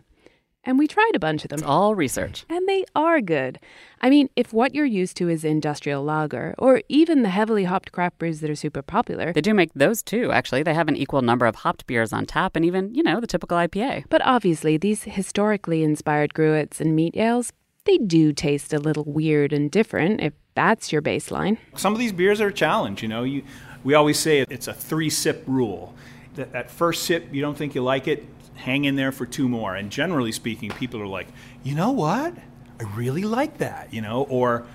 [0.64, 1.60] And we tried a bunch of them.
[1.60, 2.46] It's all research.
[2.50, 3.60] And they are good.
[4.00, 7.92] I mean, if what you're used to is industrial lager, or even the heavily hopped
[7.92, 9.34] craft brews that are super popular.
[9.34, 10.64] They do make those too, actually.
[10.64, 13.28] They have an equal number of hopped beers on tap and even, you know, the
[13.28, 14.06] typical IPA.
[14.08, 17.52] But obviously, these historically inspired gruits and meat ales,
[17.86, 21.58] they do taste a little weird and different if that's your baseline.
[21.76, 23.24] Some of these beers are a challenge, you know.
[23.24, 23.44] You,
[23.84, 25.94] we always say it's a three sip rule.
[26.36, 29.48] That, that first sip, you don't think you like it, hang in there for two
[29.48, 29.76] more.
[29.76, 31.28] And generally speaking, people are like,
[31.64, 32.34] you know what?
[32.80, 34.66] I really like that, you know, or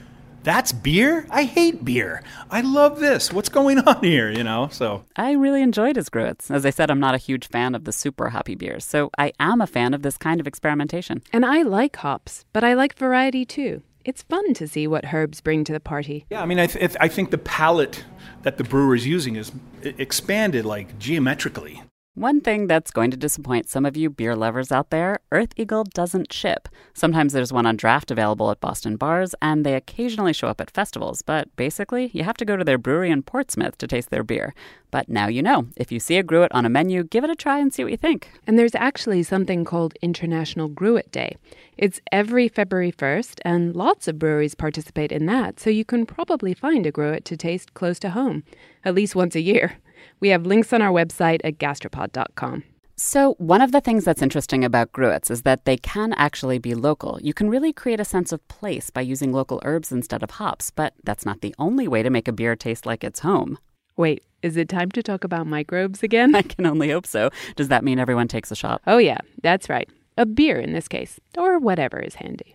[0.43, 1.27] that's beer?
[1.31, 2.23] I hate beer.
[2.51, 3.33] I love this.
[3.33, 4.69] What's going on here, you know?
[4.73, 6.51] So I really enjoyed his gruits.
[6.51, 9.33] As I said, I'm not a huge fan of the super hoppy beers, so I
[9.39, 11.23] am a fan of this kind of experimentation.
[11.33, 13.83] And I like hops, but I like variety too.
[14.05, 16.25] It's fun to see what herbs bring to the party.
[16.31, 18.05] Yeah, I mean, I, th- I think the palette
[18.43, 21.83] that the brewer is using is expanded like geometrically.
[22.17, 25.85] One thing that's going to disappoint some of you beer lovers out there Earth Eagle
[25.85, 26.69] doesn't ship.
[26.93, 30.73] Sometimes there's one on draft available at Boston bars, and they occasionally show up at
[30.73, 34.25] festivals, but basically, you have to go to their brewery in Portsmouth to taste their
[34.25, 34.55] beer.
[34.91, 35.69] But now you know.
[35.77, 37.93] If you see a gruit on a menu, give it a try and see what
[37.93, 38.29] you think.
[38.45, 41.37] And there's actually something called International Gruit Day.
[41.79, 46.55] It's every February 1st, and lots of breweries participate in that, so you can probably
[46.55, 48.43] find a gruit to taste close to home,
[48.85, 49.79] at least once a year.
[50.21, 52.65] We have links on our website at gastropod.com.
[53.03, 56.75] So, one of the things that's interesting about gruits is that they can actually be
[56.75, 57.19] local.
[57.23, 60.71] You can really create a sense of place by using local herbs instead of hops,
[60.71, 63.57] but that's not the only way to make a beer taste like it's home.
[63.97, 66.35] Wait, is it time to talk about microbes again?
[66.35, 67.31] I can only hope so.
[67.57, 68.83] Does that mean everyone takes a shot?
[68.87, 69.89] Oh, yeah, that's right.
[70.19, 72.55] A beer in this case, or whatever is handy.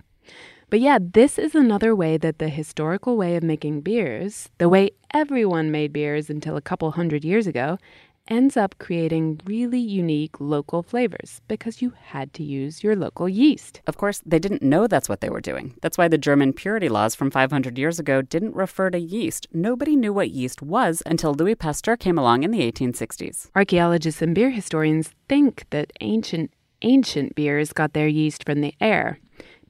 [0.70, 4.92] But yeah, this is another way that the historical way of making beers, the way
[5.14, 7.78] everyone made beers until a couple hundred years ago,
[8.28, 13.82] ends up creating really unique local flavors because you had to use your local yeast.
[13.88, 15.76] Of course, they didn't know that's what they were doing.
[15.82, 19.48] That's why the German purity laws from 500 years ago didn't refer to yeast.
[19.54, 23.50] Nobody knew what yeast was until Louis Pasteur came along in the 1860s.
[23.56, 26.52] Archaeologists and beer historians think that ancient
[26.82, 29.18] ancient beers got their yeast from the air.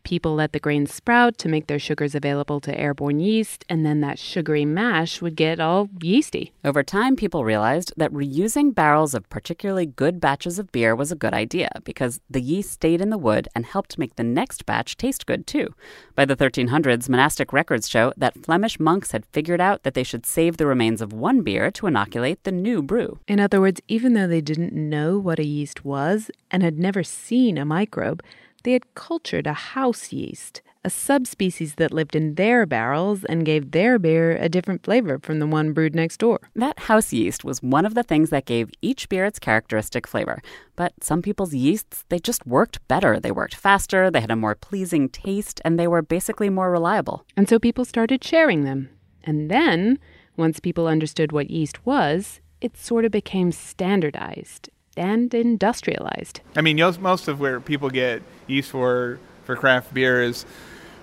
[0.05, 4.01] People let the grains sprout to make their sugars available to airborne yeast, and then
[4.01, 6.53] that sugary mash would get all yeasty.
[6.63, 11.15] Over time, people realized that reusing barrels of particularly good batches of beer was a
[11.15, 14.95] good idea because the yeast stayed in the wood and helped make the next batch
[14.95, 15.73] taste good too.
[16.13, 20.27] By the 1300s, monastic records show that Flemish monks had figured out that they should
[20.27, 23.17] save the remains of one beer to inoculate the new brew.
[23.27, 27.01] In other words, even though they didn't know what a yeast was and had never
[27.03, 28.21] seen a microbe,
[28.65, 33.71] they had cultured a house yeast, a subspecies that lived in their barrels and gave
[33.71, 36.39] their beer a different flavor from the one brewed next door.
[36.55, 40.41] That house yeast was one of the things that gave each beer its characteristic flavor.
[40.75, 43.19] But some people's yeasts, they just worked better.
[43.19, 47.23] They worked faster, they had a more pleasing taste, and they were basically more reliable.
[47.37, 48.89] And so people started sharing them.
[49.23, 49.99] And then,
[50.37, 56.41] once people understood what yeast was, it sort of became standardized and industrialized.
[56.55, 60.45] I mean, most of where people get yeast for for craft beer is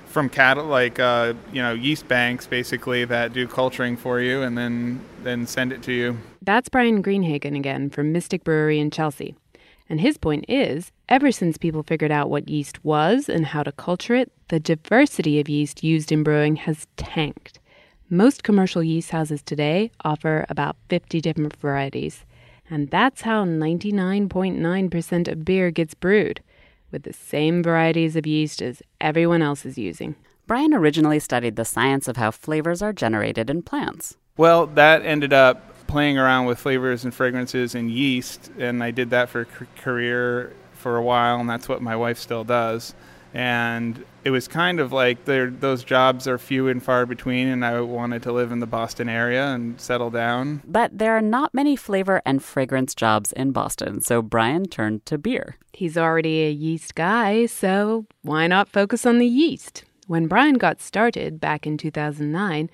[0.07, 4.57] from cattle, like uh, you know yeast banks, basically that do culturing for you and
[4.57, 6.19] then then send it to you.
[6.43, 9.35] That's Bryan Greenhagen again from Mystic Brewery in Chelsea.
[9.89, 13.73] And his point is ever since people figured out what yeast was and how to
[13.73, 17.59] culture it, the diversity of yeast used in brewing has tanked.
[18.09, 22.25] Most commercial yeast houses today offer about 50 different varieties,
[22.71, 26.41] and that's how 99.9% of beer gets brewed,
[26.91, 30.15] with the same varieties of yeast as everyone else is using.
[30.47, 34.17] Bryan originally studied the science of how flavors are generated in plants.
[34.37, 39.11] Well, that ended up playing around with flavors and fragrances and yeast, and I did
[39.11, 39.47] that for a
[39.81, 42.95] career for a while, and that's what my wife still does.
[43.35, 47.81] And it was kind of like those jobs are few and far between, and I
[47.81, 50.63] wanted to live in the Boston area and settle down.
[50.65, 55.19] But there are not many flavor and fragrance jobs in Boston, so Bryan turned to
[55.19, 55.57] beer.
[55.73, 59.85] He's already a yeast guy, so why not focus on the yeast?
[60.07, 62.71] When Bryan got started back in 2009,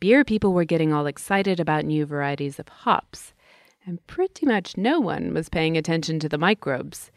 [0.00, 3.32] beer people were getting all excited about new varieties of hops,
[3.86, 7.10] and pretty much no one was paying attention to the microbes.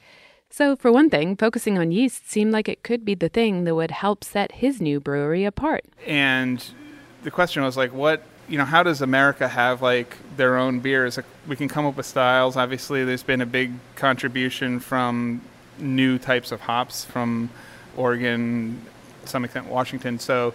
[0.50, 3.76] So, for one thing, focusing on yeast seemed like it could be the thing that
[3.76, 5.86] would help set his new brewery apart.
[6.06, 6.64] And
[7.24, 11.20] the question was like, what, you know, how does America have like their own beers?
[11.48, 12.56] We can come up with styles.
[12.56, 15.42] Obviously, there's been a big contribution from
[15.78, 17.50] new types of hops from
[17.98, 18.82] Oregon,
[19.24, 20.20] to some extent Washington.
[20.20, 20.54] So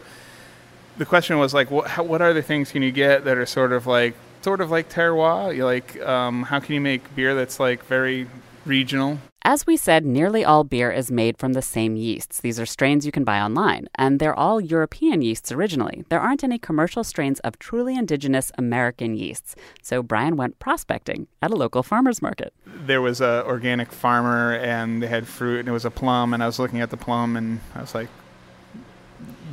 [0.96, 3.86] the question was like, what, what other things can you get that are sort of
[3.86, 5.62] like, sort of like terroir?
[5.62, 8.28] Like, um, how can you make beer that's like very
[8.64, 9.18] regional?
[9.42, 12.40] As we said, nearly all beer is made from the same yeasts.
[12.40, 16.04] These are strains you can buy online, and they're all European yeasts originally.
[16.10, 19.56] There aren't any commercial strains of truly indigenous American yeasts.
[19.80, 22.52] So Bryan went prospecting at a local farmer's market.
[22.66, 26.42] There was an organic farmer, and they had fruit, and it was a plum, and
[26.42, 28.08] I was looking at the plum, and I was like,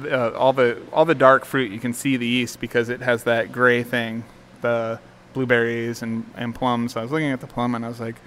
[0.03, 3.23] uh, all the all the dark fruit you can see the yeast because it has
[3.23, 4.25] that gray thing,
[4.61, 4.99] the
[5.33, 6.93] blueberries and, and plums.
[6.93, 8.17] So I was looking at the plum, and I was like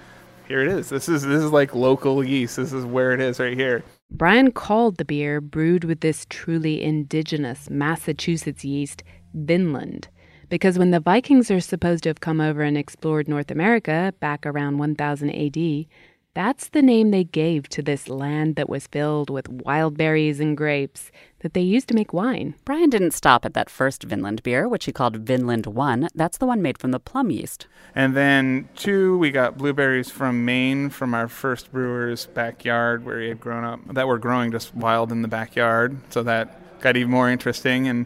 [0.51, 0.89] here it is.
[0.89, 2.57] This is this is like local yeast.
[2.57, 3.85] This is where it is right here.
[4.11, 9.01] Bryan called the beer brewed with this truly indigenous Massachusetts yeast,
[9.33, 10.09] Vinland,
[10.49, 14.45] because when the Vikings are supposed to have come over and explored North America back
[14.45, 15.85] around 1000 AD,
[16.33, 20.55] that's the name they gave to this land that was filled with wild berries and
[20.55, 22.55] grapes that they used to make wine.
[22.63, 26.07] Bryan didn't stop at that first Vinland beer, which he called Vinland 1.
[26.15, 27.67] That's the one made from the plum yeast.
[27.93, 33.27] And then, two, we got blueberries from Maine from our first brewer's backyard where he
[33.27, 35.97] had grown up, that were growing just wild in the backyard.
[36.11, 37.87] So that got even more interesting.
[37.87, 38.05] And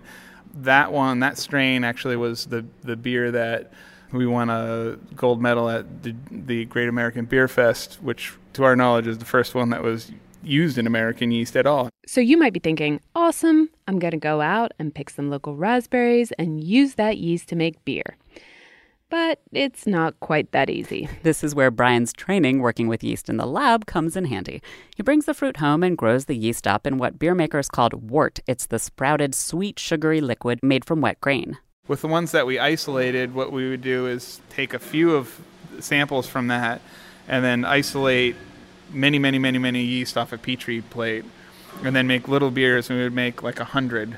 [0.56, 3.72] that one, that strain actually was the, the beer that
[4.12, 8.76] we won a gold medal at the, the Great American Beer Fest, which, to our
[8.76, 10.12] knowledge, is the first one that was
[10.44, 11.90] used in American yeast at all.
[12.06, 15.56] So you might be thinking, awesome, I'm going to go out and pick some local
[15.56, 18.16] raspberries and use that yeast to make beer.
[19.10, 21.08] But it's not quite that easy.
[21.24, 24.62] This is where Bryan's training working with yeast in the lab comes in handy.
[24.96, 28.10] He brings the fruit home and grows the yeast up in what beer makers called
[28.10, 28.40] wort.
[28.48, 31.58] It's the sprouted, sweet, sugary liquid made from wet grain.
[31.88, 35.40] With the ones that we isolated, what we would do is take a few of
[35.80, 36.82] samples from that
[37.28, 38.36] and then isolate
[38.92, 41.26] many, many, many, many yeast off a petri plate
[41.84, 44.18] and then make little beers and we would make like a hundred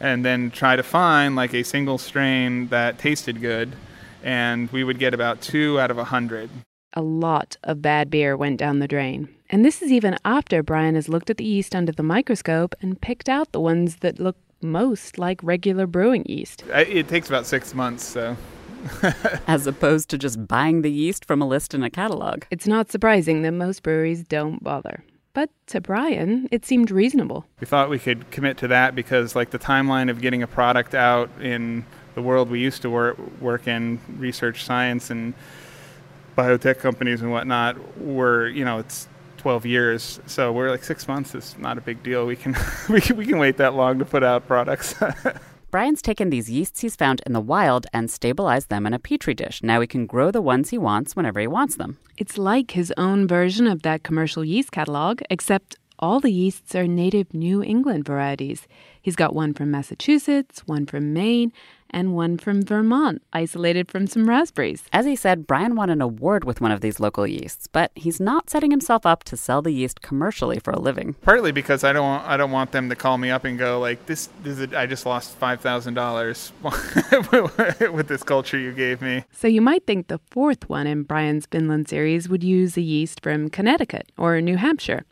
[0.00, 3.74] and then try to find like a single strain that tasted good
[4.22, 6.48] and we would get about two out of a hundred.
[6.94, 9.28] A lot of bad beer went down the drain.
[9.50, 13.00] And this is even after Bryan has looked at the yeast under the microscope and
[13.00, 16.64] picked out the ones that look most like regular brewing yeast.
[16.72, 18.36] Uh, it takes about six months, so.
[19.46, 22.44] As opposed to just buying the yeast from a list in a catalog.
[22.50, 25.04] It's not surprising that most breweries don't bother.
[25.34, 27.46] But to Bryan, it seemed reasonable.
[27.60, 30.94] We thought we could commit to that because, like, the timeline of getting a product
[30.94, 35.32] out in the world we used to work, work in, research science and
[36.36, 39.08] biotech companies and whatnot, were, you know, it's
[39.42, 40.20] 12 years.
[40.26, 42.26] So we're like six months is not a big deal.
[42.26, 42.54] We can
[42.88, 44.94] we can, we can wait that long to put out products.
[45.72, 49.34] Bryan's taken these yeasts he's found in the wild and stabilized them in a petri
[49.34, 49.62] dish.
[49.62, 51.98] Now he can grow the ones he wants whenever he wants them.
[52.18, 56.86] It's like his own version of that commercial yeast catalog, except all the yeasts are
[56.86, 58.68] native New England varieties.
[59.00, 61.52] He's got one from Massachusetts, one from Maine,
[61.92, 64.84] and one from Vermont, isolated from some raspberries.
[64.92, 68.20] As he said, Bryan won an award with one of these local yeasts, but he's
[68.20, 71.14] not setting himself up to sell the yeast commercially for a living.
[71.22, 73.78] Partly because I don't want, I don't want them to call me up and go
[73.80, 74.28] like this.
[74.42, 79.24] this is a, I just lost five thousand dollars with this culture you gave me.
[79.32, 83.22] So you might think the fourth one in Bryan's Vinland series would use a yeast
[83.22, 85.04] from Connecticut or New Hampshire.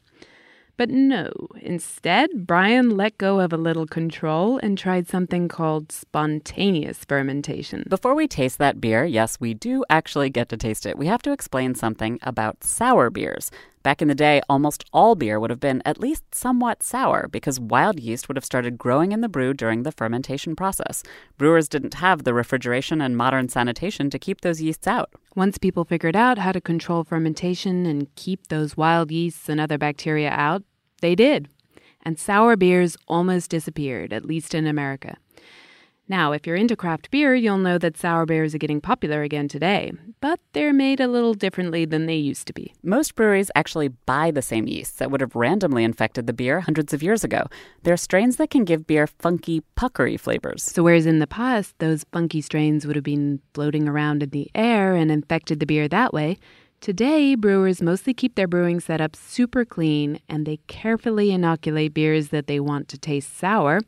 [0.80, 7.04] But no, instead, Bryan let go of a little control and tried something called spontaneous
[7.04, 7.84] fermentation.
[7.86, 10.96] Before we taste that beer, yes, we do actually get to taste it.
[10.96, 13.50] We have to explain something about sour beers.
[13.82, 17.58] Back in the day, almost all beer would have been at least somewhat sour because
[17.58, 21.02] wild yeast would have started growing in the brew during the fermentation process.
[21.38, 25.10] Brewers didn't have the refrigeration and modern sanitation to keep those yeasts out.
[25.34, 29.78] Once people figured out how to control fermentation and keep those wild yeasts and other
[29.78, 30.62] bacteria out,
[31.00, 31.48] they did.
[32.02, 35.16] And sour beers almost disappeared, at least in America.
[36.10, 39.46] Now, if you're into craft beer, you'll know that sour beers are getting popular again
[39.46, 42.74] today, but they're made a little differently than they used to be.
[42.82, 46.92] Most breweries actually buy the same yeasts that would have randomly infected the beer hundreds
[46.92, 47.44] of years ago.
[47.84, 50.64] They're strains that can give beer funky, puckery flavors.
[50.64, 54.50] So, whereas in the past, those funky strains would have been floating around in the
[54.52, 56.38] air and infected the beer that way,
[56.80, 62.46] Today, brewers mostly keep their brewing setup super clean and they carefully inoculate beers that
[62.46, 63.82] they want to taste sour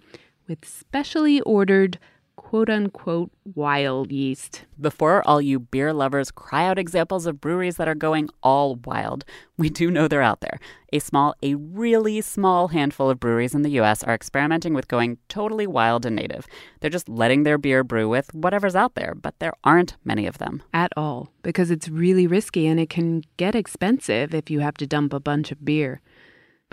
[0.47, 1.99] with specially ordered
[2.37, 4.65] quote unquote wild yeast.
[4.81, 9.25] Before all you beer lovers cry out examples of breweries that are going all wild,
[9.57, 10.59] we do know they're out there.
[10.93, 15.19] A small, a really small handful of breweries in the US are experimenting with going
[15.29, 16.47] totally wild and native.
[16.81, 20.39] They're just letting their beer brew with whatever's out there, but there aren't many of
[20.39, 20.63] them.
[20.75, 24.87] At all, because it's really risky and it can get expensive if you have to
[24.87, 26.01] dump a bunch of beer.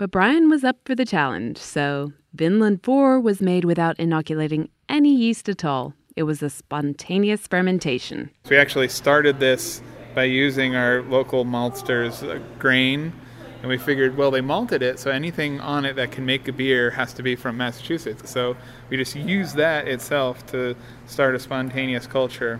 [0.00, 5.14] But Bryan was up for the challenge, so Vinland 4 was made without inoculating any
[5.14, 5.92] yeast at all.
[6.16, 8.30] It was a spontaneous fermentation.
[8.48, 9.82] We actually started this
[10.14, 13.12] by using our local maltster's uh, grain,
[13.60, 16.52] and we figured, well, they malted it, so anything on it that can make a
[16.54, 18.30] beer has to be from Massachusetts.
[18.30, 18.56] So
[18.88, 22.58] we just used that itself to start a spontaneous culture,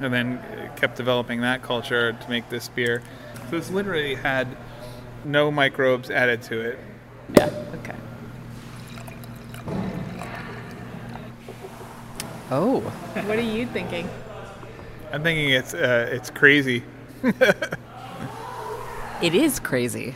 [0.00, 0.42] and then
[0.74, 3.04] kept developing that culture to make this beer.
[3.50, 4.48] So it's literally had
[5.24, 6.78] no microbes added to it.
[7.36, 7.94] Yeah, okay.
[12.50, 12.80] Oh.
[12.80, 14.08] What are you thinking?
[15.12, 16.82] I'm thinking it's uh, it's crazy.
[19.22, 20.14] it is crazy.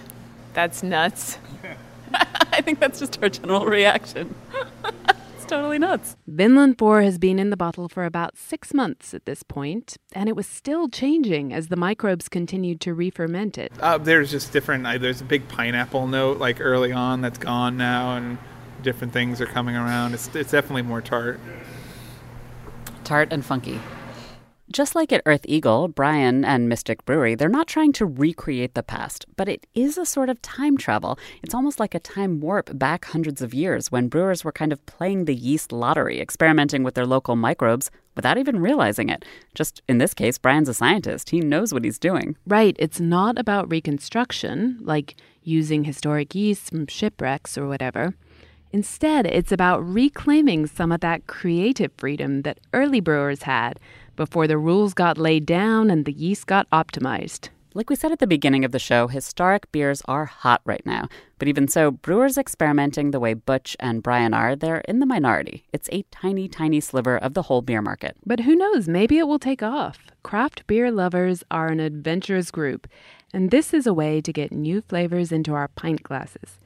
[0.53, 1.39] That's nuts.
[2.15, 4.35] I think that's just our general reaction.
[5.45, 6.17] it's totally nuts.
[6.27, 10.29] Vinland 4 has been in the bottle for about six months at this point, and
[10.29, 13.71] it was still changing as the microbes continued to re ferment it.
[13.81, 17.77] Uh, there's just different, uh, there's a big pineapple note like early on that's gone
[17.77, 18.39] now, and
[18.83, 20.15] different things are coming around.
[20.15, 21.39] It's, it's definitely more tart
[23.05, 23.79] tart and funky.
[24.75, 28.83] Just like at Earth Eagle, Bryan and Mystic Brewery, they're not trying to recreate the
[28.83, 31.17] past, but it is a sort of time travel.
[31.45, 34.85] It's almost like a time warp back hundreds of years when brewers were kind of
[34.85, 39.25] playing the yeast lottery, experimenting with their local microbes without even realizing it.
[39.55, 41.31] Just in this case, Bryan's a scientist.
[41.31, 42.35] He knows what he's doing.
[42.45, 42.75] Right.
[42.81, 45.15] It's not about reconstruction, like
[45.45, 48.17] using historic yeast from shipwrecks or whatever.
[48.73, 53.79] Instead, it's about reclaiming some of that creative freedom that early brewers had
[54.17, 57.49] before the rules got laid down and the yeast got optimized.
[57.77, 61.09] Like we said at the beginning of the show, historic beers are hot right now.
[61.41, 65.65] But even so, brewers experimenting the way Butch and Bryan are, they're in the minority.
[65.73, 68.17] It's a tiny, tiny sliver of the whole beer market.
[68.25, 68.87] But who knows?
[68.87, 69.99] Maybe it will take off.
[70.23, 72.87] Craft beer lovers are an adventurous group,
[73.33, 76.61] and this is a way to get new flavors into our pint glasses.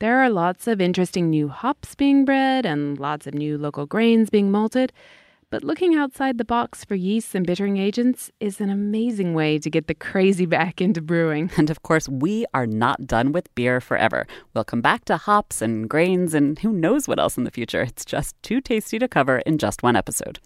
[0.00, 4.28] There are lots of interesting new hops being bred and lots of new local grains
[4.28, 4.92] being malted,
[5.52, 9.68] but looking outside the box for yeasts and bittering agents is an amazing way to
[9.68, 11.50] get the crazy back into brewing.
[11.58, 14.26] And of course, we are not done with beer forever.
[14.54, 17.82] We'll come back to hops and grains and who knows what else in the future.
[17.82, 20.38] It's just too tasty to cover in just one episode.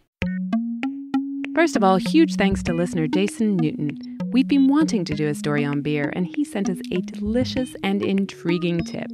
[1.55, 3.97] First of all, huge thanks to listener Jason Newton.
[4.33, 7.77] We've been wanting to do a story on beer, and he sent us a delicious
[7.85, 9.13] and intriguing tip.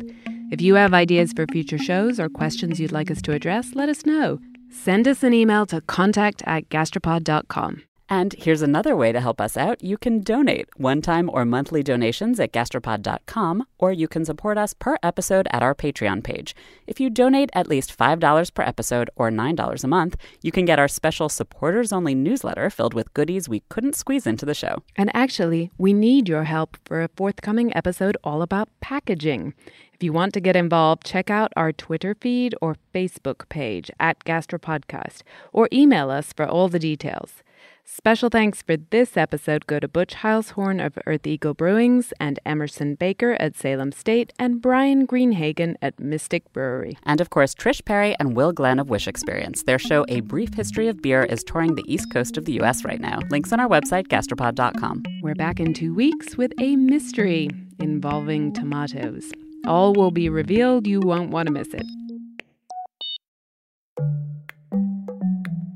[0.51, 3.91] If you have ideas for future shows or questions you'd like us to address, let
[3.91, 4.41] us know.
[4.73, 7.83] Send us an email to contact at gastropod.com.
[8.09, 9.83] And here's another way to help us out.
[9.83, 14.75] You can donate one time or monthly donations at gastropod.com, or you can support us
[14.75, 16.55] per episode at our Patreon page.
[16.87, 20.79] If you donate at least $5 per episode or $9 a month, you can get
[20.79, 24.83] our special supporters only newsletter filled with goodies we couldn't squeeze into the show.
[24.97, 29.55] And actually, we need your help for a forthcoming episode all about packaging.
[30.03, 34.19] If you want to get involved, check out our Twitter feed or Facebook page at
[34.25, 35.23] Gastropodcast
[35.53, 37.45] or email us for all the details.
[37.85, 42.97] Special thanks for this episode go to Butch Heilshorn of Earth Eagle Brewings and Emerson
[42.97, 46.99] Baker at Salem State and Bryan Greenhagen at Mystic Brewery.
[47.05, 49.63] And of course, Trish Perry and Will Glenn of Wish Experience.
[49.63, 52.85] Their show, A Brief History of Beer, is touring the east coast of the U.S.
[52.85, 53.21] right now.
[53.31, 55.05] Links on our website, gastropod.com.
[55.23, 59.31] We're back in two weeks with a mystery involving tomatoes.
[59.67, 60.87] All will be revealed.
[60.87, 61.87] You won't want to miss it.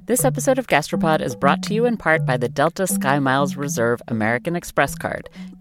[0.07, 4.01] This episode of Gastropod is brought to you in part by the Delta SkyMiles Reserve
[4.09, 5.29] American Express card.